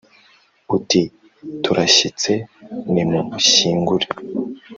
[0.75, 1.01] Uti:
[1.63, 2.31] turashyitse
[2.93, 4.07] nimunshyingure